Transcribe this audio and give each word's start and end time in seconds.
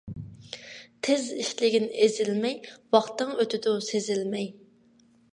تېز 1.07 1.25
ئىشلىگىن 1.41 1.83
ئېزىلمەي، 2.05 2.57
ۋاقتىڭ 2.95 3.35
ئۆتىدۇ 3.43 3.75
سېزىلمەي. 3.89 4.49